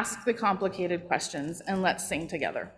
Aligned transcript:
ask 0.00 0.24
the 0.24 0.32
complicated 0.32 1.06
questions, 1.06 1.60
and 1.66 1.82
let's 1.82 2.08
sing 2.08 2.26
together. 2.26 2.72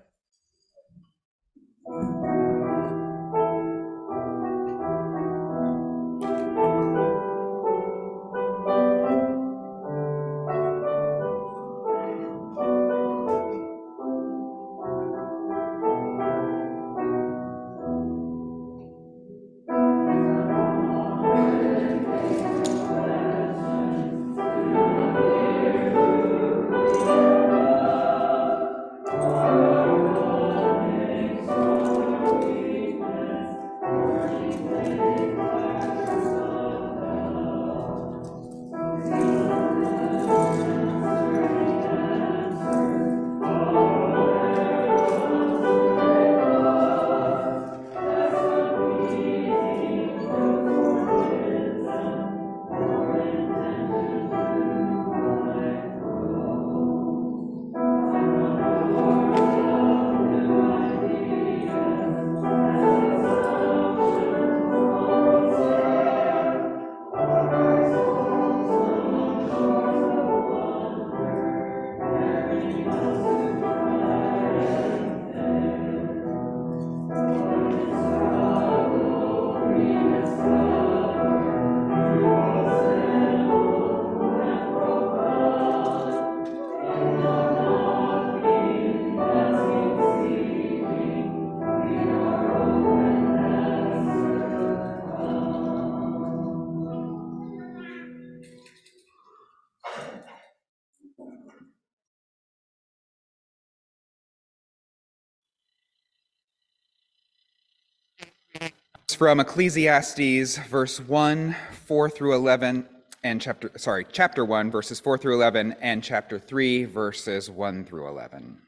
From 109.23 109.39
Ecclesiastes, 109.39 110.59
verse 110.67 110.99
1, 110.99 111.55
4 111.87 112.11
through 112.11 112.35
11, 112.35 112.85
and 113.23 113.41
chapter, 113.41 113.71
sorry, 113.77 114.05
chapter 114.11 114.45
1, 114.45 114.69
verses 114.69 114.99
4 114.99 115.17
through 115.17 115.37
11, 115.37 115.77
and 115.81 116.03
chapter 116.03 116.41
3, 116.41 116.87
verses 116.87 117.49
1 117.49 117.85
through 117.85 118.09
11. 118.09 118.59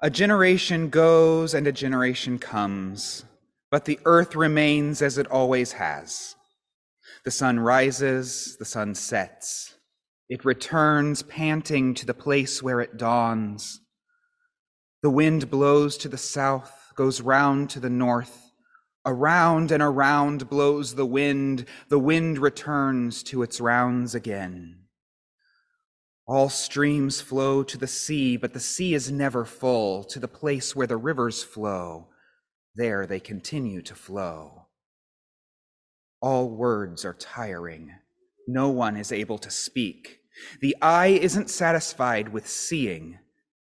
A 0.00 0.08
generation 0.08 0.88
goes 0.88 1.52
and 1.52 1.66
a 1.66 1.72
generation 1.72 2.38
comes, 2.38 3.26
but 3.70 3.84
the 3.84 4.00
earth 4.06 4.34
remains 4.34 5.02
as 5.02 5.18
it 5.18 5.30
always 5.30 5.72
has. 5.72 6.34
The 7.26 7.30
sun 7.30 7.60
rises, 7.60 8.56
the 8.58 8.64
sun 8.64 8.94
sets. 8.94 9.74
It 10.30 10.46
returns 10.46 11.22
panting 11.22 11.92
to 11.92 12.06
the 12.06 12.14
place 12.14 12.62
where 12.62 12.80
it 12.80 12.96
dawns. 12.96 13.82
The 15.02 15.10
wind 15.10 15.50
blows 15.50 15.98
to 15.98 16.08
the 16.08 16.16
south 16.16 16.83
goes 16.94 17.20
round 17.20 17.70
to 17.70 17.80
the 17.80 17.90
north. 17.90 18.52
Around 19.06 19.70
and 19.70 19.82
around 19.82 20.48
blows 20.48 20.94
the 20.94 21.06
wind. 21.06 21.66
The 21.88 21.98
wind 21.98 22.38
returns 22.38 23.22
to 23.24 23.42
its 23.42 23.60
rounds 23.60 24.14
again. 24.14 24.78
All 26.26 26.48
streams 26.48 27.20
flow 27.20 27.62
to 27.64 27.76
the 27.76 27.86
sea, 27.86 28.38
but 28.38 28.54
the 28.54 28.60
sea 28.60 28.94
is 28.94 29.10
never 29.10 29.44
full. 29.44 30.04
To 30.04 30.18
the 30.18 30.28
place 30.28 30.74
where 30.74 30.86
the 30.86 30.96
rivers 30.96 31.42
flow, 31.42 32.08
there 32.74 33.06
they 33.06 33.20
continue 33.20 33.82
to 33.82 33.94
flow. 33.94 34.66
All 36.20 36.48
words 36.48 37.04
are 37.04 37.14
tiring. 37.14 37.90
No 38.48 38.70
one 38.70 38.96
is 38.96 39.12
able 39.12 39.38
to 39.38 39.50
speak. 39.50 40.20
The 40.60 40.74
eye 40.80 41.18
isn't 41.20 41.50
satisfied 41.50 42.30
with 42.30 42.48
seeing, 42.48 43.18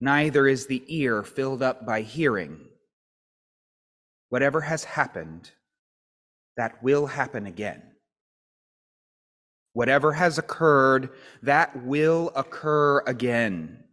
neither 0.01 0.47
is 0.47 0.67
the 0.67 0.83
ear 0.87 1.23
filled 1.23 1.61
up 1.61 1.85
by 1.85 2.01
hearing. 2.01 2.66
Whatever 4.29 4.61
has 4.61 4.83
happened, 4.83 5.51
that 6.57 6.83
will 6.83 7.07
happen 7.07 7.45
again. 7.45 7.83
Whatever 9.73 10.13
has 10.13 10.37
occurred, 10.37 11.09
that 11.43 11.83
will 11.83 12.31
occur 12.35 12.99
again. 13.05 13.83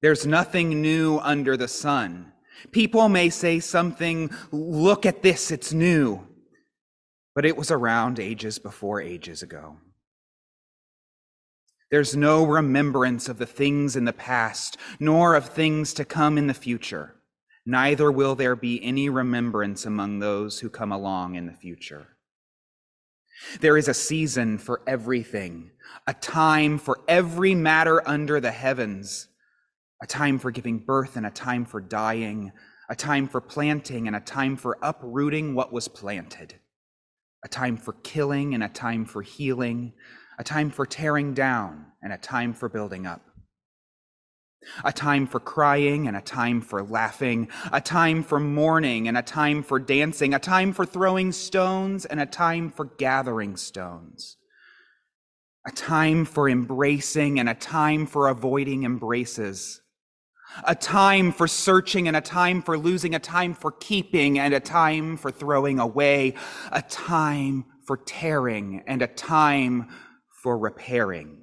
There's 0.00 0.26
nothing 0.26 0.80
new 0.80 1.18
under 1.18 1.56
the 1.56 1.68
sun. 1.68 2.32
People 2.72 3.08
may 3.08 3.28
say 3.28 3.60
something, 3.60 4.30
look 4.50 5.06
at 5.06 5.22
this, 5.22 5.50
it's 5.50 5.72
new. 5.72 6.26
But 7.34 7.44
it 7.44 7.56
was 7.56 7.70
around 7.70 8.18
ages 8.18 8.58
before 8.58 9.00
ages 9.00 9.42
ago. 9.42 9.76
There's 11.90 12.16
no 12.16 12.44
remembrance 12.44 13.28
of 13.28 13.38
the 13.38 13.46
things 13.46 13.94
in 13.94 14.06
the 14.06 14.12
past, 14.12 14.78
nor 14.98 15.34
of 15.34 15.50
things 15.50 15.92
to 15.94 16.04
come 16.04 16.38
in 16.38 16.46
the 16.46 16.54
future 16.54 17.14
neither 17.64 18.10
will 18.10 18.34
there 18.34 18.56
be 18.56 18.82
any 18.82 19.08
remembrance 19.08 19.86
among 19.86 20.18
those 20.18 20.60
who 20.60 20.68
come 20.68 20.92
along 20.92 21.34
in 21.34 21.46
the 21.46 21.52
future. 21.52 22.08
There 23.60 23.76
is 23.76 23.88
a 23.88 23.94
season 23.94 24.58
for 24.58 24.82
everything, 24.86 25.70
a 26.06 26.14
time 26.14 26.78
for 26.78 27.00
every 27.08 27.54
matter 27.54 28.06
under 28.06 28.40
the 28.40 28.50
heavens, 28.50 29.28
a 30.02 30.06
time 30.06 30.38
for 30.38 30.50
giving 30.50 30.78
birth 30.78 31.16
and 31.16 31.26
a 31.26 31.30
time 31.30 31.64
for 31.64 31.80
dying, 31.80 32.52
a 32.88 32.96
time 32.96 33.28
for 33.28 33.40
planting 33.40 34.06
and 34.06 34.16
a 34.16 34.20
time 34.20 34.56
for 34.56 34.78
uprooting 34.82 35.54
what 35.54 35.72
was 35.72 35.88
planted, 35.88 36.54
a 37.44 37.48
time 37.48 37.76
for 37.76 37.94
killing 38.04 38.54
and 38.54 38.62
a 38.62 38.68
time 38.68 39.04
for 39.04 39.22
healing, 39.22 39.92
a 40.38 40.44
time 40.44 40.70
for 40.70 40.86
tearing 40.86 41.34
down 41.34 41.86
and 42.02 42.12
a 42.12 42.18
time 42.18 42.52
for 42.52 42.68
building 42.68 43.06
up 43.06 43.31
a 44.84 44.92
time 44.92 45.26
for 45.26 45.40
crying 45.40 46.06
and 46.06 46.16
a 46.16 46.20
time 46.20 46.60
for 46.60 46.82
laughing, 46.82 47.48
a 47.72 47.80
time 47.80 48.22
for 48.22 48.38
mourning 48.38 49.08
and 49.08 49.16
a 49.16 49.22
time 49.22 49.62
for 49.62 49.78
dancing, 49.78 50.34
a 50.34 50.38
time 50.38 50.72
for 50.72 50.84
throwing 50.84 51.32
stones 51.32 52.04
and 52.04 52.20
a 52.20 52.26
time 52.26 52.70
for 52.70 52.84
gathering 52.84 53.56
stones, 53.56 54.36
a 55.66 55.70
time 55.72 56.24
for 56.24 56.48
embracing 56.48 57.38
and 57.38 57.48
a 57.48 57.54
time 57.54 58.06
for 58.06 58.28
avoiding 58.28 58.84
embraces, 58.84 59.80
a 60.64 60.74
time 60.74 61.32
for 61.32 61.46
searching 61.48 62.08
and 62.08 62.16
a 62.16 62.20
time 62.20 62.62
for 62.62 62.76
losing, 62.76 63.14
a 63.14 63.18
time 63.18 63.54
for 63.54 63.72
keeping 63.72 64.38
and 64.38 64.52
a 64.52 64.60
time 64.60 65.16
for 65.16 65.30
throwing 65.30 65.78
away, 65.78 66.34
a 66.70 66.82
time 66.82 67.64
for 67.86 67.96
tearing 67.96 68.82
and 68.86 69.02
a 69.02 69.06
time 69.06 69.88
for 70.42 70.58
repairing 70.58 71.41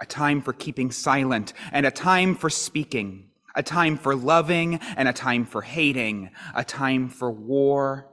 a 0.00 0.06
time 0.06 0.40
for 0.40 0.52
keeping 0.52 0.90
silent 0.90 1.52
and 1.72 1.86
a 1.86 1.90
time 1.90 2.34
for 2.34 2.50
speaking, 2.50 3.30
a 3.54 3.62
time 3.62 3.96
for 3.96 4.14
loving 4.14 4.80
and 4.96 5.08
a 5.08 5.12
time 5.12 5.44
for 5.44 5.62
hating, 5.62 6.30
a 6.54 6.64
time 6.64 7.08
for 7.08 7.30
war 7.30 8.08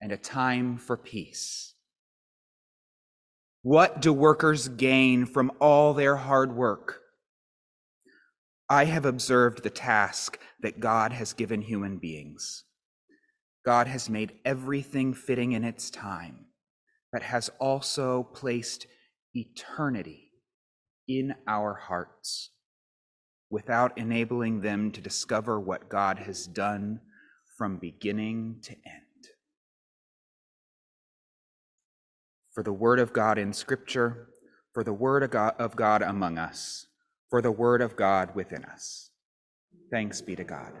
and 0.00 0.12
a 0.12 0.16
time 0.16 0.76
for 0.76 0.96
peace. 0.96 1.74
What 3.62 4.00
do 4.00 4.12
workers 4.12 4.68
gain 4.68 5.26
from 5.26 5.50
all 5.60 5.94
their 5.94 6.16
hard 6.16 6.54
work? 6.54 7.00
I 8.68 8.84
have 8.84 9.04
observed 9.04 9.62
the 9.62 9.70
task 9.70 10.38
that 10.60 10.80
God 10.80 11.12
has 11.12 11.32
given 11.32 11.62
human 11.62 11.98
beings. 11.98 12.64
God 13.64 13.86
has 13.86 14.10
made 14.10 14.34
everything 14.44 15.14
fitting 15.14 15.52
in 15.52 15.64
its 15.64 15.90
time, 15.90 16.46
but 17.12 17.22
has 17.22 17.48
also 17.58 18.24
placed 18.34 18.86
eternity 19.34 20.25
in 21.08 21.34
our 21.46 21.74
hearts 21.74 22.50
without 23.50 23.96
enabling 23.96 24.60
them 24.60 24.90
to 24.92 25.00
discover 25.00 25.60
what 25.60 25.88
God 25.88 26.18
has 26.18 26.46
done 26.46 27.00
from 27.56 27.76
beginning 27.76 28.58
to 28.62 28.72
end. 28.72 29.28
For 32.52 32.62
the 32.62 32.72
Word 32.72 32.98
of 32.98 33.12
God 33.12 33.38
in 33.38 33.52
Scripture, 33.52 34.28
for 34.76 34.84
the 34.84 34.92
word 34.92 35.22
of 35.22 35.74
God, 35.74 36.02
among 36.02 36.36
us, 36.36 36.86
for 37.30 37.40
the 37.40 37.50
word 37.50 37.80
of 37.80 37.96
God 37.96 38.34
within 38.34 38.62
us. 38.66 39.10
Thanks 39.90 40.20
be 40.20 40.36
to 40.36 40.44
God. 40.44 40.74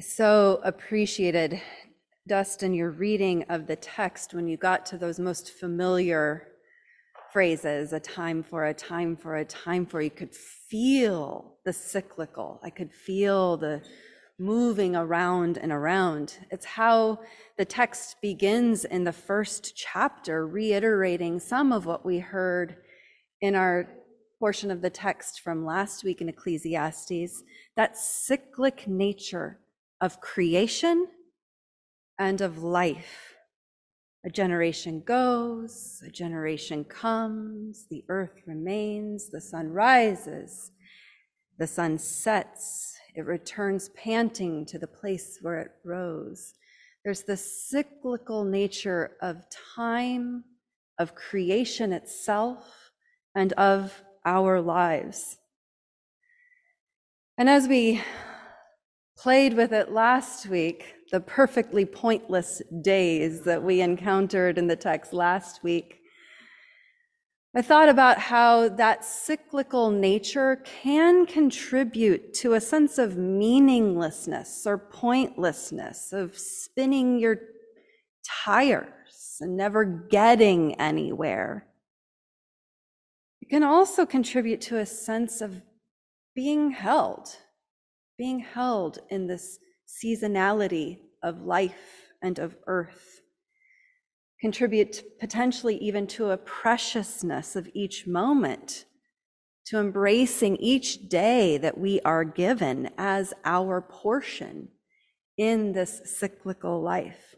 So 0.00 0.60
appreciated, 0.64 1.60
Dustin, 2.26 2.72
your 2.72 2.90
reading 2.90 3.44
of 3.50 3.66
the 3.66 3.76
text 3.76 4.32
when 4.32 4.48
you 4.48 4.56
got 4.56 4.86
to 4.86 4.98
those 4.98 5.18
most 5.18 5.52
familiar 5.52 6.48
phrases 7.32 7.92
a 7.92 8.00
time 8.00 8.42
for, 8.42 8.66
a 8.66 8.74
time 8.74 9.14
for, 9.14 9.36
a 9.36 9.44
time 9.44 9.84
for. 9.84 10.00
You 10.00 10.10
could 10.10 10.34
feel 10.34 11.56
the 11.66 11.72
cyclical. 11.72 12.60
I 12.64 12.70
could 12.70 12.90
feel 12.90 13.58
the 13.58 13.82
moving 14.38 14.96
around 14.96 15.58
and 15.58 15.70
around. 15.70 16.38
It's 16.50 16.64
how 16.64 17.20
the 17.58 17.66
text 17.66 18.16
begins 18.22 18.86
in 18.86 19.04
the 19.04 19.12
first 19.12 19.76
chapter, 19.76 20.46
reiterating 20.46 21.38
some 21.38 21.72
of 21.72 21.84
what 21.84 22.06
we 22.06 22.18
heard 22.20 22.76
in 23.42 23.54
our 23.54 23.86
portion 24.38 24.70
of 24.70 24.80
the 24.80 24.88
text 24.88 25.42
from 25.42 25.66
last 25.66 26.04
week 26.04 26.22
in 26.22 26.28
Ecclesiastes 26.30 27.42
that 27.76 27.98
cyclic 27.98 28.88
nature 28.88 29.58
of 30.00 30.20
creation 30.20 31.06
and 32.18 32.40
of 32.40 32.62
life. 32.62 33.34
A 34.24 34.30
generation 34.30 35.02
goes, 35.06 36.02
a 36.06 36.10
generation 36.10 36.84
comes, 36.84 37.86
the 37.90 38.04
earth 38.08 38.42
remains, 38.46 39.30
the 39.30 39.40
sun 39.40 39.70
rises, 39.70 40.72
the 41.58 41.66
sun 41.66 41.98
sets, 41.98 42.96
it 43.14 43.24
returns 43.24 43.88
panting 43.90 44.66
to 44.66 44.78
the 44.78 44.86
place 44.86 45.38
where 45.40 45.58
it 45.58 45.70
rose. 45.84 46.54
There's 47.04 47.22
the 47.22 47.36
cyclical 47.36 48.44
nature 48.44 49.12
of 49.22 49.44
time, 49.74 50.44
of 50.98 51.14
creation 51.14 51.92
itself, 51.92 52.90
and 53.34 53.54
of 53.54 54.02
our 54.26 54.60
lives. 54.60 55.38
And 57.38 57.48
as 57.48 57.66
we 57.66 58.02
played 59.20 59.52
with 59.52 59.70
it 59.70 59.92
last 59.92 60.46
week, 60.46 60.94
the 61.12 61.20
perfectly 61.20 61.84
pointless 61.84 62.62
days 62.80 63.42
that 63.42 63.62
we 63.62 63.82
encountered 63.82 64.56
in 64.56 64.66
the 64.66 64.76
text 64.76 65.12
last 65.12 65.62
week. 65.62 65.98
I 67.54 67.60
thought 67.60 67.90
about 67.90 68.16
how 68.18 68.70
that 68.70 69.04
cyclical 69.04 69.90
nature 69.90 70.62
can 70.64 71.26
contribute 71.26 72.32
to 72.34 72.54
a 72.54 72.62
sense 72.62 72.96
of 72.96 73.18
meaninglessness 73.18 74.66
or 74.66 74.78
pointlessness, 74.78 76.14
of 76.14 76.38
spinning 76.38 77.18
your 77.18 77.40
tires 78.44 79.36
and 79.40 79.54
never 79.54 79.84
getting 79.84 80.80
anywhere. 80.80 81.66
It 83.42 83.50
can 83.50 83.64
also 83.64 84.06
contribute 84.06 84.62
to 84.62 84.78
a 84.78 84.86
sense 84.86 85.42
of 85.42 85.60
being 86.34 86.70
held 86.70 87.36
being 88.20 88.40
held 88.40 88.98
in 89.08 89.26
this 89.26 89.58
seasonality 89.88 90.98
of 91.22 91.40
life 91.40 92.10
and 92.20 92.38
of 92.38 92.54
earth. 92.66 93.22
Contribute 94.42 95.02
potentially 95.18 95.78
even 95.78 96.06
to 96.06 96.28
a 96.28 96.36
preciousness 96.36 97.56
of 97.56 97.66
each 97.72 98.06
moment, 98.06 98.84
to 99.64 99.78
embracing 99.78 100.54
each 100.56 101.08
day 101.08 101.56
that 101.56 101.78
we 101.78 101.98
are 102.02 102.22
given 102.24 102.90
as 102.98 103.32
our 103.46 103.80
portion 103.80 104.68
in 105.38 105.72
this 105.72 106.02
cyclical 106.04 106.82
life. 106.82 107.36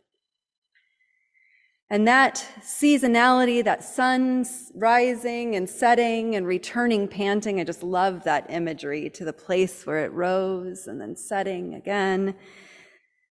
And 1.93 2.09
that 2.09 2.43
seasonality, 2.63 3.63
that 3.65 3.85
sun's 3.85 4.73
rising 4.75 5.57
and 5.57 5.69
setting 5.69 6.37
and 6.37 6.47
returning 6.47 7.07
panting, 7.07 7.61
I 7.61 7.65
just 7.65 7.83
love 7.83 8.25
that 8.25 8.47
imagery 8.49 9.11
to 9.11 9.27
the 9.27 9.33
place 9.35 9.85
where 9.85 10.03
it 10.03 10.13
rose 10.13 10.87
and 10.87 10.99
then 10.99 11.15
setting 11.15 11.75
again. 11.75 12.35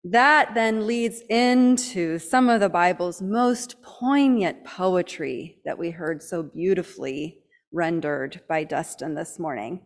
That 0.04 0.56
then 0.56 0.86
leads 0.86 1.22
into 1.30 2.20
some 2.20 2.50
of 2.50 2.60
the 2.60 2.68
Bible's 2.68 3.22
most 3.22 3.82
poignant 3.82 4.66
poetry 4.66 5.62
that 5.64 5.78
we 5.78 5.92
heard 5.92 6.22
so 6.22 6.44
beautifully 6.44 7.40
rendered 7.72 8.42
by 8.50 8.66
Dustin 8.66 9.16
this 9.16 9.40
morning, 9.40 9.84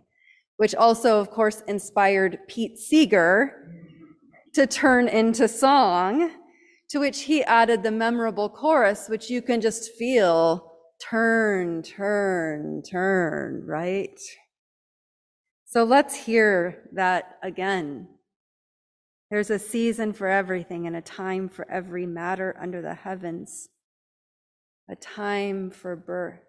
which 0.57 0.73
also, 0.73 1.19
of 1.19 1.29
course, 1.29 1.61
inspired 1.67 2.39
Pete 2.47 2.79
Seeger 2.79 3.69
to 4.55 4.65
turn 4.65 5.07
into 5.07 5.47
song 5.47 6.31
to 6.93 6.99
which 6.99 7.21
he 7.21 7.43
added 7.45 7.81
the 7.81 7.89
memorable 7.89 8.47
chorus, 8.47 9.09
which 9.09 9.27
you 9.27 9.41
can 9.41 9.59
just 9.59 9.93
feel 9.93 10.71
turn, 11.01 11.81
turn, 11.81 12.83
turn, 12.83 13.63
right? 13.65 14.19
So 15.65 15.85
let's 15.85 16.13
hear 16.13 16.87
that 16.93 17.39
again. 17.41 18.09
There's 19.31 19.49
a 19.49 19.57
season 19.57 20.13
for 20.13 20.27
everything 20.27 20.85
and 20.85 20.95
a 20.95 21.01
time 21.01 21.49
for 21.49 21.67
every 21.67 22.05
matter 22.05 22.55
under 22.61 22.79
the 22.79 22.93
heavens, 22.93 23.69
a 24.87 24.95
time 24.95 25.71
for 25.71 25.95
birth, 25.95 26.41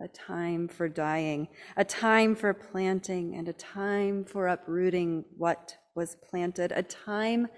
a 0.00 0.06
time 0.06 0.68
for 0.68 0.88
dying, 0.88 1.48
a 1.76 1.84
time 1.84 2.36
for 2.36 2.54
planting, 2.54 3.34
and 3.34 3.48
a 3.48 3.54
time 3.54 4.24
for 4.24 4.46
uprooting 4.46 5.24
what 5.36 5.74
was 5.96 6.16
planted, 6.30 6.70
a 6.70 6.84
time 6.84 7.48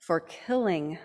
for 0.00 0.18
killing 0.18 0.98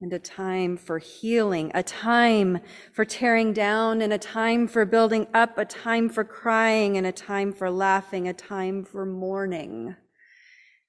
and 0.00 0.12
a 0.12 0.18
time 0.18 0.76
for 0.76 0.98
healing, 0.98 1.70
a 1.74 1.82
time 1.82 2.58
for 2.92 3.04
tearing 3.04 3.52
down, 3.52 4.02
and 4.02 4.12
a 4.12 4.18
time 4.18 4.68
for 4.68 4.84
building 4.84 5.26
up, 5.32 5.56
a 5.56 5.64
time 5.64 6.08
for 6.08 6.22
crying, 6.22 6.98
and 6.98 7.06
a 7.06 7.12
time 7.12 7.52
for 7.52 7.70
laughing, 7.70 8.28
a 8.28 8.34
time 8.34 8.84
for 8.84 9.06
mourning, 9.06 9.96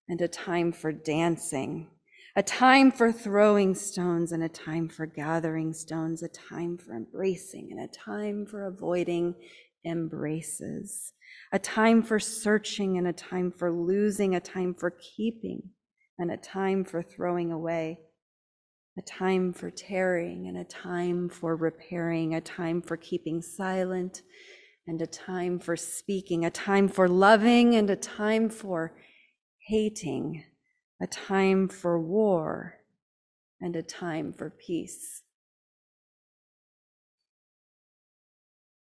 and 0.10 0.20
a 0.20 0.28
time 0.28 0.74
for 0.74 0.92
dancing, 0.92 1.90
a 2.36 2.44
time 2.44 2.92
for 2.92 3.14
throwing 3.14 3.74
stones, 3.74 4.34
and 4.34 4.44
a 4.44 4.50
time 4.50 4.90
for 4.90 5.06
gathering 5.06 5.74
stones, 5.74 6.22
a 6.22 6.28
time 6.28 6.78
for 6.78 6.94
embracing, 6.94 7.70
and 7.72 7.80
a 7.80 7.88
time 7.88 8.46
for 8.46 8.68
avoiding 8.68 9.34
embraces, 9.86 11.14
a 11.54 11.60
time 11.60 12.04
for 12.04 12.20
searching, 12.20 12.98
and 12.98 13.08
a 13.08 13.14
time 13.14 13.54
for 13.54 13.72
losing, 13.72 14.36
a 14.36 14.40
time 14.42 14.74
for 14.74 14.92
keeping, 14.92 15.62
and 16.20 16.30
a 16.30 16.36
time 16.36 16.84
for 16.84 17.02
throwing 17.02 17.54
away 17.54 18.00
a 18.98 19.02
time 19.04 19.54
for 19.54 19.70
tearing 19.70 20.48
and 20.48 20.58
a 20.58 20.64
time 20.64 21.30
for 21.30 21.56
repairing, 21.56 22.34
a 22.34 22.42
time 22.42 22.82
for 22.82 22.98
keeping 22.98 23.42
silent 23.42 24.24
and 24.88 25.02
a 25.02 25.08
time 25.08 25.60
for 25.60 25.76
speaking, 25.76 26.46
a 26.46 26.50
time 26.50 26.88
for 26.88 27.08
loving 27.08 27.76
and 27.76 27.90
a 27.90 27.96
time 27.96 28.50
for 28.50 28.98
hating, 29.68 30.44
a 31.02 31.08
time 31.08 31.68
for 31.68 32.00
war 32.00 32.78
and 33.62 33.76
a 33.76 33.84
time 33.84 34.34
for 34.34 34.50
peace. 34.50 35.22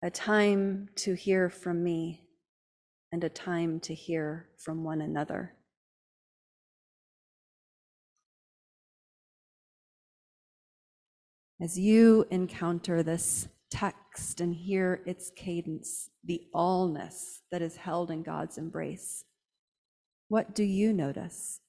A 0.02 0.10
time 0.10 0.90
to 0.96 1.14
hear 1.14 1.48
from 1.48 1.82
me 1.82 2.28
and 3.10 3.24
a 3.24 3.28
time 3.30 3.80
to 3.80 3.94
hear 3.94 4.48
from 4.58 4.84
one 4.84 5.00
another. 5.00 5.54
As 11.60 11.78
you 11.78 12.26
encounter 12.32 13.04
this 13.04 13.46
text 13.70 14.40
and 14.40 14.52
hear 14.52 15.02
its 15.06 15.30
cadence, 15.36 16.10
the 16.24 16.42
allness 16.52 17.38
that 17.52 17.62
is 17.62 17.76
held 17.76 18.10
in 18.10 18.24
God's 18.24 18.58
embrace, 18.58 19.24
what 20.28 20.52
do 20.52 20.64
you 20.64 20.92
notice? 20.92 21.60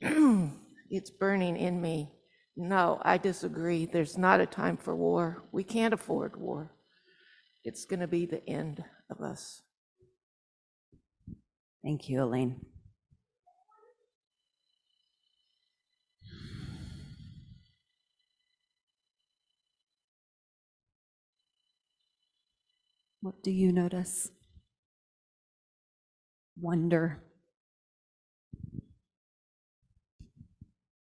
it's 0.90 1.10
burning 1.10 1.56
in 1.56 1.80
me. 1.80 2.12
No, 2.56 3.00
I 3.02 3.18
disagree. 3.18 3.86
There's 3.86 4.16
not 4.16 4.40
a 4.40 4.46
time 4.46 4.76
for 4.76 4.94
war. 4.94 5.42
We 5.50 5.64
can't 5.64 5.92
afford 5.92 6.36
war 6.36 6.75
it's 7.66 7.84
going 7.84 7.98
to 7.98 8.06
be 8.06 8.26
the 8.26 8.48
end 8.48 8.84
of 9.10 9.20
us. 9.20 9.62
Thank 11.82 12.08
you, 12.08 12.22
Elaine. 12.22 12.64
What 23.20 23.42
do 23.42 23.50
you 23.50 23.72
notice? 23.72 24.30
Wonder. 26.58 27.20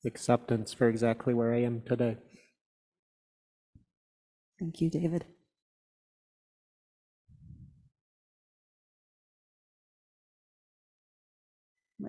acceptance 0.06 0.74
for 0.74 0.86
exactly 0.86 1.32
where 1.32 1.54
I 1.54 1.62
am 1.62 1.80
today. 1.80 2.18
Thank 4.60 4.82
you, 4.82 4.90
David. 4.90 5.24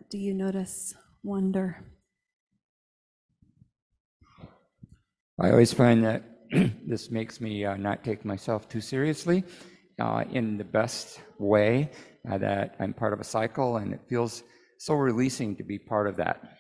What 0.06 0.12
do 0.12 0.18
you 0.20 0.36
notice? 0.36 0.94
Wonder. 1.24 1.84
I 5.42 5.50
always 5.50 5.74
find 5.74 6.06
that 6.06 6.22
this 6.86 7.10
makes 7.10 7.42
me 7.42 7.66
uh, 7.66 7.76
not 7.76 8.04
take 8.04 8.24
myself 8.24 8.70
too 8.70 8.82
seriously 8.82 9.44
uh, 10.00 10.24
in 10.32 10.60
the 10.60 10.64
best 10.64 11.22
way, 11.40 11.90
uh, 12.32 12.38
that 12.38 12.76
I'm 12.80 12.94
part 12.94 13.14
of 13.14 13.20
a 13.20 13.24
cycle, 13.24 13.78
and 13.78 13.94
it 13.94 14.02
feels 14.08 14.44
so 14.78 14.94
releasing 14.94 15.56
to 15.56 15.64
be 15.64 15.80
part 15.80 16.06
of 16.06 16.18
that. 16.18 16.60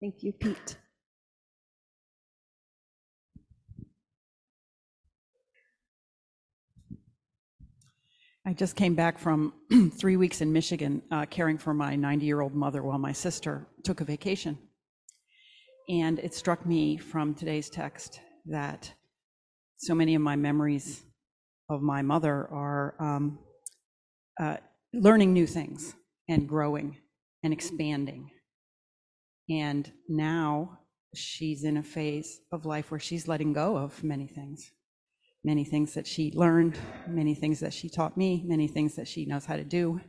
Thank 0.00 0.22
you, 0.22 0.32
Pete. 0.32 0.78
I 8.46 8.52
just 8.52 8.76
came 8.76 8.94
back 8.94 9.18
from 9.18 9.54
three 9.98 10.18
weeks 10.18 10.42
in 10.42 10.52
Michigan 10.52 11.00
uh, 11.10 11.24
caring 11.24 11.56
for 11.56 11.72
my 11.72 11.96
90 11.96 12.26
year 12.26 12.42
old 12.42 12.54
mother 12.54 12.82
while 12.82 12.98
my 12.98 13.12
sister 13.12 13.66
took 13.84 14.02
a 14.02 14.04
vacation. 14.04 14.58
And 15.88 16.18
it 16.18 16.34
struck 16.34 16.66
me 16.66 16.98
from 16.98 17.34
today's 17.34 17.70
text 17.70 18.20
that 18.44 18.92
so 19.78 19.94
many 19.94 20.14
of 20.14 20.20
my 20.20 20.36
memories 20.36 21.04
of 21.70 21.80
my 21.80 22.02
mother 22.02 22.46
are 22.52 22.94
um, 23.00 23.38
uh, 24.38 24.58
learning 24.92 25.32
new 25.32 25.46
things 25.46 25.94
and 26.28 26.46
growing 26.46 26.98
and 27.42 27.52
expanding. 27.52 28.30
And 29.48 29.90
now 30.06 30.80
she's 31.14 31.64
in 31.64 31.78
a 31.78 31.82
phase 31.82 32.40
of 32.52 32.66
life 32.66 32.90
where 32.90 33.00
she's 33.00 33.26
letting 33.26 33.54
go 33.54 33.78
of 33.78 34.04
many 34.04 34.26
things 34.26 34.70
many 35.44 35.64
things 35.64 35.94
that 35.94 36.06
she 36.06 36.32
learned, 36.34 36.78
many 37.08 37.34
things 37.34 37.60
that 37.60 37.74
she 37.74 37.88
taught 37.88 38.16
me, 38.16 38.42
many 38.46 38.66
things 38.66 38.96
that 38.96 39.06
she 39.06 39.26
knows 39.26 39.44
how 39.44 39.56
to 39.56 39.64
do. 39.64 40.00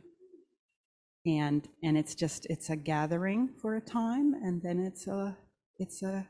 And 1.26 1.68
and 1.82 1.98
it's 1.98 2.14
just 2.14 2.46
it's 2.50 2.70
a 2.70 2.76
gathering 2.76 3.50
for 3.60 3.76
a 3.76 3.80
time 3.80 4.34
and 4.42 4.62
then 4.62 4.78
it's 4.78 5.06
a 5.08 5.36
it's 5.78 6.02
a 6.02 6.28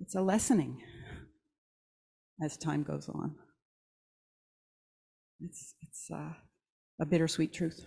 it's 0.00 0.16
a 0.16 0.20
lessening 0.20 0.82
as 2.42 2.56
time 2.56 2.82
goes 2.82 3.08
on. 3.08 3.36
It's 5.40 5.74
it's 5.82 6.10
uh, 6.12 6.32
a 7.00 7.06
bittersweet 7.06 7.52
truth. 7.52 7.86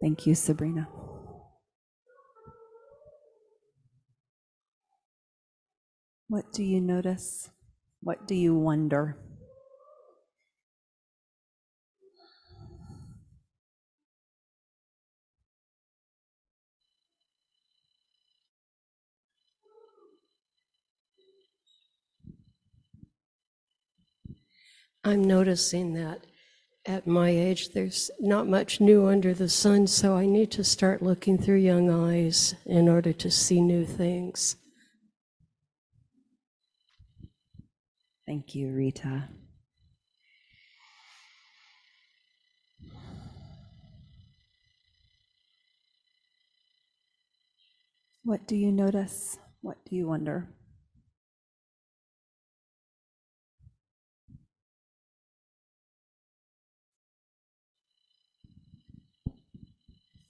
Thank 0.00 0.26
you, 0.26 0.34
Sabrina. 0.34 0.88
What 6.28 6.52
do 6.52 6.62
you 6.64 6.80
notice? 6.80 7.50
What 8.00 8.26
do 8.26 8.34
you 8.34 8.54
wonder? 8.54 9.16
I'm 25.06 25.22
noticing 25.22 25.92
that 25.94 26.26
at 26.86 27.06
my 27.06 27.28
age, 27.28 27.70
there's 27.70 28.10
not 28.18 28.48
much 28.48 28.80
new 28.80 29.06
under 29.06 29.34
the 29.34 29.48
sun, 29.48 29.86
so 29.86 30.14
I 30.14 30.24
need 30.24 30.50
to 30.52 30.64
start 30.64 31.02
looking 31.02 31.36
through 31.36 31.56
young 31.56 31.90
eyes 31.90 32.54
in 32.64 32.88
order 32.88 33.12
to 33.12 33.30
see 33.30 33.60
new 33.60 33.84
things. 33.84 34.56
Thank 38.26 38.54
you, 38.54 38.70
Rita. 38.72 39.28
What 48.24 48.46
do 48.46 48.56
you 48.56 48.72
notice? 48.72 49.38
What 49.62 49.78
do 49.84 49.96
you 49.96 50.06
wonder? 50.08 50.48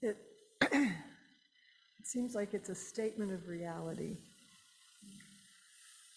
It, 0.01 0.17
it 0.61 0.93
seems 2.03 2.35
like 2.35 2.53
it's 2.53 2.69
a 2.69 2.75
statement 2.75 3.31
of 3.31 3.47
reality. 3.47 4.17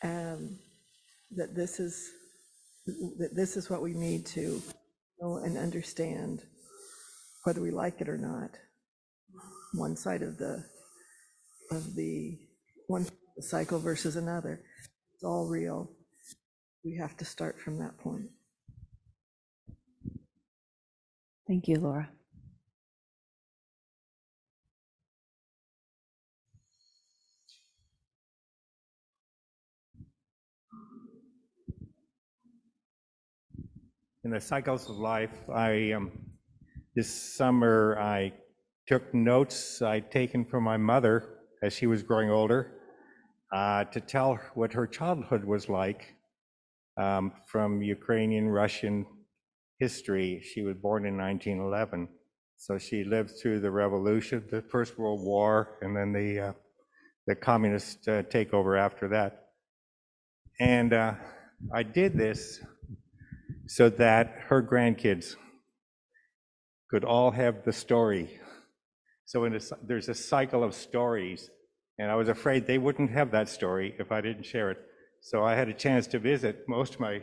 Um, 0.03 0.59
that 1.37 1.55
this 1.55 1.79
is, 1.81 2.11
that 3.19 3.35
this 3.35 3.57
is 3.57 3.69
what 3.69 3.83
we 3.83 3.95
need 3.95 4.27
to 4.27 4.63
know 5.21 5.39
and 5.39 5.57
understand, 5.59 6.43
whether 7.45 7.61
we 7.61 7.71
like 7.71 8.01
it 8.01 8.09
or 8.09 8.19
not. 8.19 8.51
One 9.75 9.97
side 9.97 10.23
of 10.23 10.39
the, 10.39 10.65
of 11.71 11.95
the, 11.95 12.39
one 12.87 13.07
cycle 13.41 13.79
versus 13.79 14.17
another. 14.17 14.63
It's 15.15 15.25
all 15.25 15.47
real. 15.47 15.91
We 16.85 16.97
have 16.97 17.17
to 17.19 17.25
start 17.25 17.61
from 17.61 17.79
that 17.79 17.99
point. 17.99 18.31
Thank 21.47 21.69
you, 21.69 21.77
Laura. 21.77 22.11
In 34.29 34.35
the 34.35 34.41
cycles 34.43 34.91
of 34.91 34.99
life, 34.99 35.49
I 35.49 35.93
um, 35.93 36.13
this 36.95 37.09
summer 37.09 37.97
I 37.99 38.35
took 38.87 39.15
notes 39.15 39.81
I'd 39.81 40.11
taken 40.11 40.45
from 40.45 40.65
my 40.65 40.77
mother 40.77 41.17
as 41.63 41.73
she 41.73 41.87
was 41.87 42.03
growing 42.03 42.31
older 42.31 42.73
uh, 43.55 43.85
to 43.85 44.03
tell 44.03 44.39
what 44.53 44.71
her 44.75 44.87
childhood 44.87 45.45
was 45.45 45.71
like 45.71 46.15
um, 46.99 47.33
from 47.47 47.81
Ukrainian 47.81 48.51
Russian 48.51 49.07
history. 49.79 50.43
She 50.45 50.61
was 50.61 50.77
born 50.77 51.07
in 51.07 51.17
1911, 51.17 52.07
so 52.59 52.77
she 52.77 53.05
lived 53.05 53.31
through 53.41 53.61
the 53.61 53.71
revolution, 53.71 54.45
the 54.51 54.61
First 54.61 54.99
World 54.99 55.23
War, 55.25 55.79
and 55.81 55.97
then 55.97 56.13
the 56.13 56.49
uh, 56.49 56.53
the 57.27 57.35
communist 57.35 58.07
uh, 58.07 58.25
takeover 58.25 58.79
after 58.79 59.09
that. 59.09 59.47
And 60.61 60.93
uh, 60.93 61.15
I 61.75 61.83
did 61.83 62.13
this 62.13 62.61
so 63.67 63.89
that 63.89 64.35
her 64.49 64.63
grandkids 64.63 65.37
could 66.91 67.05
all 67.05 67.31
have 67.31 67.65
the 67.65 67.73
story. 67.73 68.41
So 69.27 69.45
a, 69.45 69.61
there's 69.83 70.09
a 70.09 70.15
cycle 70.15 70.65
of 70.65 70.75
stories, 70.75 71.51
and 71.99 72.11
I 72.11 72.15
was 72.15 72.29
afraid 72.29 72.67
they 72.67 72.79
wouldn't 72.79 73.11
have 73.11 73.31
that 73.33 73.49
story 73.49 73.95
if 73.99 74.11
I 74.11 74.21
didn't 74.21 74.45
share 74.45 74.71
it. 74.71 74.79
So 75.21 75.45
I 75.45 75.55
had 75.55 75.69
a 75.69 75.75
chance 75.75 76.07
to 76.09 76.19
visit 76.19 76.65
most 76.69 76.95
of 76.95 77.01
my 77.01 77.21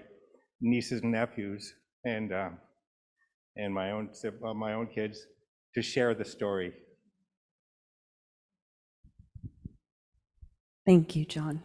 nieces 0.61 1.01
and 1.01 1.11
nephews 1.11 1.73
and 2.03 2.31
uh, 2.31 2.49
and 3.55 3.73
my 3.73 3.91
own 3.91 4.09
uh, 4.23 4.53
my 4.53 4.73
own 4.73 4.87
kids 4.87 5.25
to 5.73 5.81
share 5.81 6.13
the 6.13 6.25
story. 6.25 6.73
Thank 10.85 11.15
you, 11.15 11.25
John. 11.25 11.63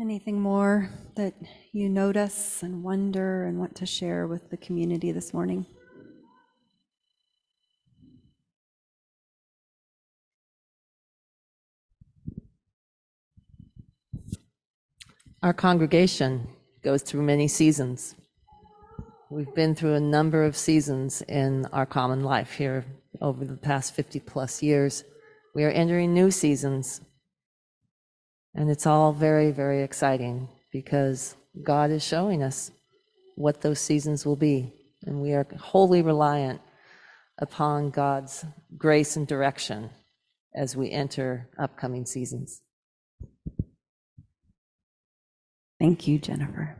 Anything 0.00 0.40
more 0.40 0.88
that 1.16 1.34
you 1.72 1.90
notice 1.90 2.62
and 2.62 2.82
wonder 2.82 3.44
and 3.44 3.58
want 3.58 3.76
to 3.76 3.84
share 3.84 4.26
with 4.26 4.48
the 4.48 4.56
community 4.56 5.12
this 5.12 5.34
morning? 5.34 5.66
Our 15.42 15.52
congregation 15.52 16.48
goes 16.82 17.02
through 17.02 17.22
many 17.22 17.46
seasons. 17.46 18.14
We've 19.28 19.54
been 19.54 19.74
through 19.74 19.96
a 19.96 20.00
number 20.00 20.44
of 20.44 20.56
seasons 20.56 21.20
in 21.28 21.66
our 21.74 21.84
common 21.84 22.24
life 22.24 22.52
here 22.52 22.86
over 23.20 23.44
the 23.44 23.58
past 23.58 23.94
50 23.94 24.20
plus 24.20 24.62
years. 24.62 25.04
We 25.54 25.64
are 25.64 25.70
entering 25.70 26.14
new 26.14 26.30
seasons 26.30 27.02
and 28.54 28.70
it's 28.70 28.86
all 28.86 29.12
very, 29.12 29.50
very 29.50 29.82
exciting 29.82 30.48
because 30.72 31.36
God 31.62 31.90
is 31.90 32.04
showing 32.04 32.42
us 32.42 32.70
what 33.36 33.60
those 33.60 33.80
seasons 33.80 34.26
will 34.26 34.36
be. 34.36 34.72
And 35.06 35.22
we 35.22 35.32
are 35.32 35.46
wholly 35.58 36.02
reliant 36.02 36.60
upon 37.38 37.90
God's 37.90 38.44
grace 38.76 39.16
and 39.16 39.26
direction 39.26 39.90
as 40.54 40.76
we 40.76 40.90
enter 40.90 41.48
upcoming 41.58 42.04
seasons. 42.04 42.60
Thank 45.78 46.06
you, 46.06 46.18
Jennifer. 46.18 46.76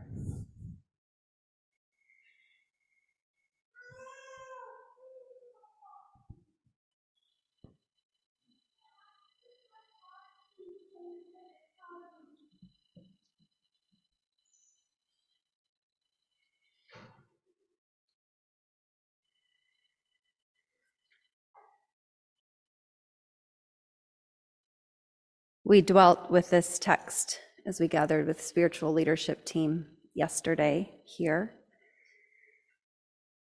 We 25.71 25.79
dwelt 25.79 26.29
with 26.29 26.49
this 26.49 26.77
text 26.77 27.39
as 27.65 27.79
we 27.79 27.87
gathered 27.87 28.27
with 28.27 28.45
spiritual 28.45 28.91
leadership 28.91 29.45
team 29.45 29.85
yesterday 30.13 30.91
here. 31.05 31.53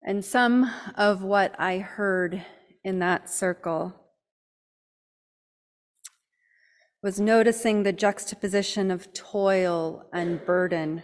And 0.01 0.23
some 0.23 0.71
of 0.95 1.23
what 1.23 1.53
I 1.59 1.79
heard 1.79 2.45
in 2.85 2.99
that 2.99 3.29
circle 3.29 3.93
was 7.03 7.19
noticing 7.19 7.83
the 7.83 7.91
juxtaposition 7.91 8.91
of 8.91 9.13
toil 9.13 10.05
and 10.13 10.45
burden 10.45 11.01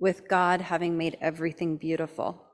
with 0.00 0.28
God 0.28 0.60
having 0.60 0.98
made 0.98 1.18
everything 1.20 1.76
beautiful. 1.76 2.48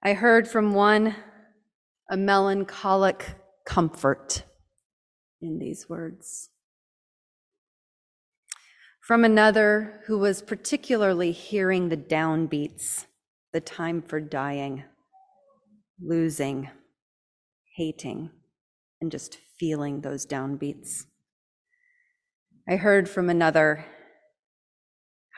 I 0.00 0.12
heard 0.12 0.46
from 0.46 0.74
one 0.74 1.16
a 2.08 2.16
melancholic 2.16 3.34
comfort 3.66 4.44
in 5.40 5.58
these 5.58 5.88
words. 5.88 6.50
From 9.00 9.24
another 9.24 10.02
who 10.06 10.18
was 10.18 10.42
particularly 10.42 11.32
hearing 11.32 11.88
the 11.88 11.96
downbeats, 11.96 13.06
the 13.52 13.60
time 13.60 14.02
for 14.02 14.20
dying, 14.20 14.84
losing, 16.00 16.68
hating, 17.76 18.30
and 19.00 19.10
just 19.10 19.38
feeling 19.58 20.00
those 20.00 20.26
downbeats. 20.26 21.06
I 22.68 22.76
heard 22.76 23.08
from 23.08 23.30
another 23.30 23.86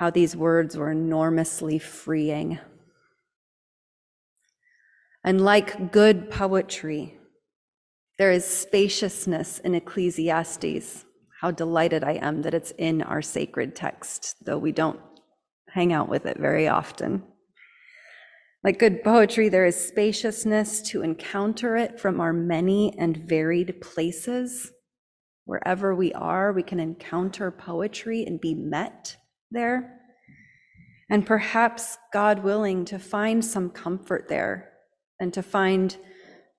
how 0.00 0.10
these 0.10 0.34
words 0.34 0.76
were 0.76 0.90
enormously 0.90 1.78
freeing. 1.78 2.58
And 5.22 5.40
like 5.42 5.92
good 5.92 6.30
poetry, 6.30 7.19
there 8.20 8.30
is 8.30 8.44
spaciousness 8.44 9.60
in 9.60 9.74
Ecclesiastes. 9.74 11.06
How 11.40 11.50
delighted 11.50 12.04
I 12.04 12.18
am 12.20 12.42
that 12.42 12.52
it's 12.52 12.70
in 12.72 13.00
our 13.00 13.22
sacred 13.22 13.74
text, 13.74 14.36
though 14.44 14.58
we 14.58 14.72
don't 14.72 15.00
hang 15.70 15.94
out 15.94 16.10
with 16.10 16.26
it 16.26 16.38
very 16.38 16.68
often. 16.68 17.22
Like 18.62 18.78
good 18.78 19.02
poetry, 19.02 19.48
there 19.48 19.64
is 19.64 19.88
spaciousness 19.88 20.82
to 20.90 21.00
encounter 21.00 21.78
it 21.78 21.98
from 21.98 22.20
our 22.20 22.34
many 22.34 22.94
and 22.98 23.16
varied 23.16 23.80
places. 23.80 24.70
Wherever 25.46 25.94
we 25.94 26.12
are, 26.12 26.52
we 26.52 26.62
can 26.62 26.78
encounter 26.78 27.50
poetry 27.50 28.24
and 28.26 28.38
be 28.38 28.54
met 28.54 29.16
there. 29.50 29.98
And 31.08 31.24
perhaps, 31.24 31.96
God 32.12 32.40
willing, 32.40 32.84
to 32.84 32.98
find 32.98 33.42
some 33.42 33.70
comfort 33.70 34.28
there 34.28 34.72
and 35.18 35.32
to 35.32 35.42
find 35.42 35.96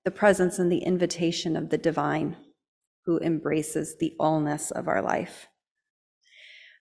the 0.04 0.10
presence 0.10 0.58
and 0.58 0.70
the 0.70 0.78
invitation 0.78 1.56
of 1.56 1.70
the 1.70 1.78
divine 1.78 2.36
who 3.04 3.18
embraces 3.18 3.96
the 3.98 4.14
allness 4.20 4.70
of 4.72 4.88
our 4.88 5.02
life. 5.02 5.48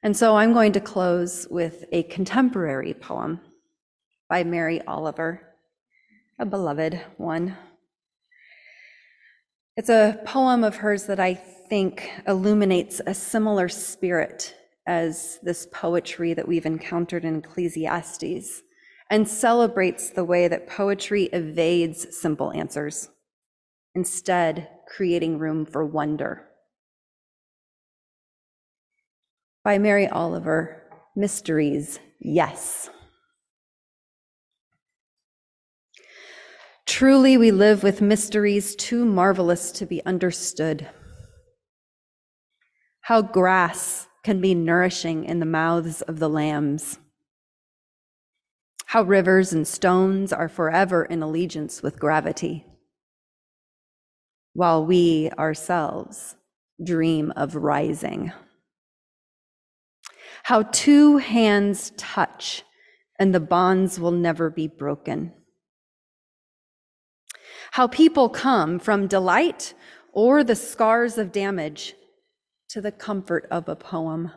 And 0.04 0.18
so 0.18 0.36
I'm 0.36 0.54
going 0.54 0.72
to 0.74 0.80
close 0.80 1.48
with 1.50 1.86
a 1.92 2.04
contemporary 2.04 2.94
poem 2.94 3.40
by 4.30 4.44
Mary 4.44 4.82
Oliver, 4.88 5.42
a 6.40 6.46
beloved 6.46 7.00
one. 7.18 7.56
It's 9.78 9.90
a 9.90 10.20
poem 10.26 10.64
of 10.64 10.78
hers 10.78 11.06
that 11.06 11.20
I 11.20 11.36
think 11.36 12.10
illuminates 12.28 13.02
a 13.06 13.14
similar 13.14 13.70
spirit 13.70 14.56
as 14.88 15.40
this 15.44 15.68
poetry 15.72 16.34
that 16.34 16.48
we've 16.48 16.66
encountered 16.66 17.24
in 17.24 17.38
Ecclesiastes 17.38 18.64
and 19.12 19.28
celebrates 19.28 20.10
the 20.10 20.24
way 20.24 20.48
that 20.48 20.68
poetry 20.68 21.26
evades 21.26 22.18
simple 22.18 22.52
answers, 22.54 23.10
instead, 23.94 24.70
creating 24.88 25.38
room 25.38 25.66
for 25.66 25.86
wonder. 25.86 26.48
By 29.64 29.78
Mary 29.78 30.08
Oliver, 30.08 30.82
Mysteries, 31.16 32.00
Yes. 32.24 32.90
Truly, 36.86 37.36
we 37.36 37.52
live 37.52 37.84
with 37.84 38.00
mysteries 38.00 38.76
too 38.76 39.06
marvelous 39.06 39.72
to 39.74 39.86
be 39.86 40.06
understood. 40.06 40.88
How 43.02 43.22
grass 43.24 44.08
can 44.24 44.40
be 44.40 44.54
nourishing 44.54 45.26
in 45.26 45.40
the 45.40 45.46
mouths 45.46 46.02
of 46.04 46.20
the 46.20 46.30
lambs. 46.30 47.00
How 48.92 49.04
rivers 49.04 49.54
and 49.54 49.66
stones 49.66 50.34
are 50.34 50.50
forever 50.50 51.06
in 51.06 51.24
allegiance 51.24 51.82
with 51.82 51.98
gravity, 51.98 52.66
while 54.52 54.86
we 54.86 55.32
ourselves 55.40 56.36
dream 56.84 57.32
of 57.38 57.56
rising. 57.56 58.34
How 60.44 60.64
two 60.64 61.20
hands 61.20 61.94
touch 61.96 62.64
and 63.18 63.34
the 63.34 63.40
bonds 63.40 63.98
will 63.98 64.12
never 64.12 64.50
be 64.50 64.68
broken. 64.68 65.32
How 67.72 67.88
people 67.88 68.28
come 68.28 68.78
from 68.78 69.08
delight 69.08 69.74
or 70.12 70.44
the 70.44 70.58
scars 70.58 71.18
of 71.18 71.32
damage 71.32 71.96
to 72.68 72.82
the 72.82 72.92
comfort 72.92 73.48
of 73.50 73.70
a 73.70 73.76
poem. 73.78 74.34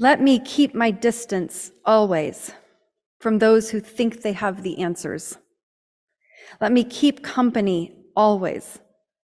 Let 0.00 0.22
me 0.22 0.38
keep 0.38 0.74
my 0.74 0.90
distance 0.90 1.72
always 1.84 2.52
from 3.20 3.38
those 3.38 3.68
who 3.68 3.80
think 3.80 4.22
they 4.22 4.32
have 4.32 4.62
the 4.62 4.78
answers. 4.78 5.36
Let 6.58 6.72
me 6.72 6.84
keep 6.84 7.22
company 7.22 7.94
always 8.16 8.78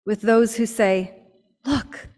with 0.04 0.22
those 0.22 0.56
who 0.56 0.66
say, 0.66 1.22
Look, 1.64 2.08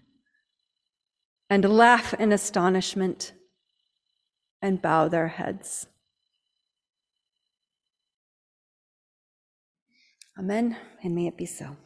and 1.50 1.62
laugh 1.76 2.14
in 2.14 2.32
astonishment 2.32 3.32
and 4.62 4.80
bow 4.80 5.08
their 5.08 5.28
heads. 5.28 5.87
Amen, 10.38 10.74
and 11.02 11.14
may 11.14 11.26
it 11.26 11.37
be 11.37 11.46
so. 11.46 11.76